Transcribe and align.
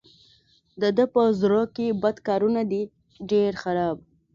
د 0.81 0.83
ده 0.97 1.05
په 1.13 1.23
زړه 1.41 1.61
کې 1.75 1.87
بد 2.01 2.17
کارونه 2.27 2.61
دي 2.71 2.81
ډېر 3.31 3.51
خراب. 3.61 3.97